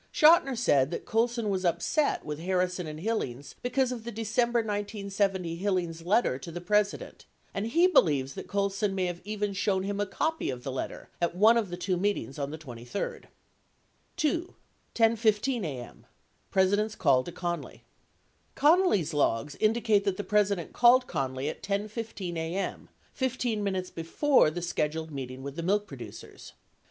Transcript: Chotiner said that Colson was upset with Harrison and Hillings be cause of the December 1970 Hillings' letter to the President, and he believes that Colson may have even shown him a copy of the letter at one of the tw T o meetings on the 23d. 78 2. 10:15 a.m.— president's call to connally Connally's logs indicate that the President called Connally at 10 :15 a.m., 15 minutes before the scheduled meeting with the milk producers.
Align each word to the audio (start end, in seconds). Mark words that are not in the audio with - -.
Chotiner 0.11 0.57
said 0.57 0.89
that 0.89 1.05
Colson 1.05 1.47
was 1.47 1.63
upset 1.63 2.25
with 2.25 2.39
Harrison 2.39 2.87
and 2.87 2.99
Hillings 3.01 3.53
be 3.61 3.69
cause 3.69 3.91
of 3.91 4.03
the 4.03 4.11
December 4.11 4.61
1970 4.61 5.57
Hillings' 5.57 6.01
letter 6.03 6.39
to 6.39 6.51
the 6.51 6.59
President, 6.59 7.25
and 7.53 7.67
he 7.67 7.85
believes 7.85 8.33
that 8.33 8.47
Colson 8.47 8.95
may 8.95 9.05
have 9.05 9.21
even 9.25 9.53
shown 9.53 9.83
him 9.83 9.99
a 9.99 10.07
copy 10.07 10.49
of 10.49 10.63
the 10.63 10.71
letter 10.71 11.11
at 11.21 11.35
one 11.35 11.55
of 11.55 11.69
the 11.69 11.77
tw 11.77 11.83
T 11.85 11.93
o 11.93 11.97
meetings 11.97 12.39
on 12.39 12.49
the 12.49 12.57
23d. 12.57 12.87
78 12.87 13.25
2. 14.17 14.55
10:15 14.95 15.63
a.m.— 15.65 16.07
president's 16.49 16.95
call 16.95 17.23
to 17.23 17.31
connally 17.31 17.81
Connally's 18.55 19.13
logs 19.13 19.53
indicate 19.59 20.03
that 20.05 20.17
the 20.17 20.23
President 20.23 20.73
called 20.73 21.05
Connally 21.05 21.47
at 21.47 21.61
10 21.61 21.87
:15 21.87 22.37
a.m., 22.37 22.89
15 23.13 23.63
minutes 23.63 23.91
before 23.91 24.49
the 24.49 24.63
scheduled 24.63 25.11
meeting 25.11 25.43
with 25.43 25.55
the 25.55 25.61
milk 25.61 25.85
producers. 25.85 26.53